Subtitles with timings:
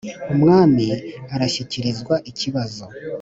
[0.33, 0.85] Umwami
[1.33, 2.83] arashyikirizwa ikibazo